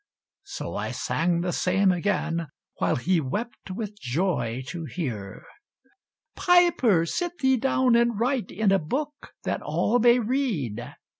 [0.45, 2.47] So I sang the same again,
[2.79, 5.43] While he wept with joy to hear.
[6.35, 10.95] "Piper, sit thee down and write In a book that all may read."